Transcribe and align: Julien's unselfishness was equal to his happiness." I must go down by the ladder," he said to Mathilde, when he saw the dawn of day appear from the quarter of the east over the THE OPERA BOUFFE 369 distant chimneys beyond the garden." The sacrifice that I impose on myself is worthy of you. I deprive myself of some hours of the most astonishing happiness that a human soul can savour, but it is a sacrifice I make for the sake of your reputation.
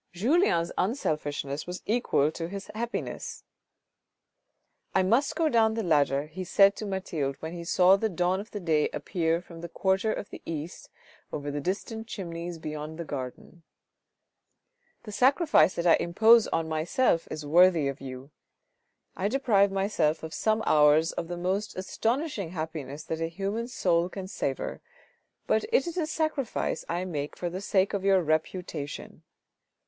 Julien's 0.13 0.71
unselfishness 0.79 1.67
was 1.67 1.83
equal 1.85 2.31
to 2.31 2.47
his 2.49 2.71
happiness." 2.73 3.43
I 4.95 5.03
must 5.03 5.35
go 5.35 5.47
down 5.47 5.75
by 5.75 5.83
the 5.83 5.87
ladder," 5.87 6.25
he 6.25 6.43
said 6.43 6.75
to 6.77 6.87
Mathilde, 6.87 7.35
when 7.39 7.53
he 7.53 7.63
saw 7.63 7.95
the 7.97 8.09
dawn 8.09 8.39
of 8.39 8.49
day 8.49 8.89
appear 8.93 9.43
from 9.43 9.61
the 9.61 9.69
quarter 9.69 10.11
of 10.11 10.31
the 10.31 10.41
east 10.43 10.89
over 11.31 11.51
the 11.51 11.61
THE 11.61 11.69
OPERA 11.69 11.73
BOUFFE 11.75 11.83
369 11.83 12.01
distant 12.01 12.07
chimneys 12.07 12.57
beyond 12.57 12.97
the 12.97 13.05
garden." 13.05 13.61
The 15.03 15.11
sacrifice 15.11 15.75
that 15.75 15.85
I 15.85 15.97
impose 16.03 16.47
on 16.47 16.67
myself 16.67 17.27
is 17.29 17.45
worthy 17.45 17.87
of 17.87 18.01
you. 18.01 18.31
I 19.15 19.27
deprive 19.27 19.71
myself 19.71 20.23
of 20.23 20.33
some 20.33 20.63
hours 20.65 21.11
of 21.11 21.27
the 21.27 21.37
most 21.37 21.75
astonishing 21.77 22.49
happiness 22.53 23.03
that 23.03 23.21
a 23.21 23.27
human 23.27 23.67
soul 23.67 24.09
can 24.09 24.27
savour, 24.27 24.81
but 25.45 25.63
it 25.71 25.85
is 25.85 25.95
a 25.95 26.07
sacrifice 26.07 26.83
I 26.89 27.05
make 27.05 27.35
for 27.37 27.51
the 27.51 27.61
sake 27.61 27.93
of 27.93 28.03
your 28.03 28.23
reputation. 28.23 29.21